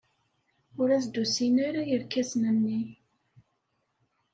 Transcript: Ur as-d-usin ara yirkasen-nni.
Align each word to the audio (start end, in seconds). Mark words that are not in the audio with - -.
Ur 0.81 0.89
as-d-usin 0.97 1.55
ara 1.67 1.81
yirkasen-nni. 1.89 2.81